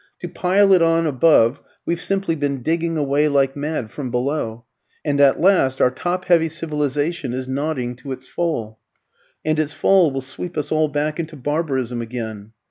[0.21, 4.65] To pile it on above, we've simply been digging away like mad from below,
[5.05, 8.79] and at last our top heavy civilisation is nodding to its fall;
[9.45, 12.53] and its fall will sweep us all back into barbarism again.